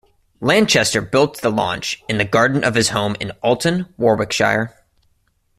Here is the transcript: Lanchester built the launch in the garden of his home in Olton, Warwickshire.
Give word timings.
Lanchester 0.39 0.99
built 0.99 1.41
the 1.41 1.51
launch 1.51 2.03
in 2.09 2.17
the 2.17 2.25
garden 2.25 2.63
of 2.63 2.73
his 2.73 2.89
home 2.89 3.15
in 3.19 3.31
Olton, 3.43 3.87
Warwickshire. 3.99 4.73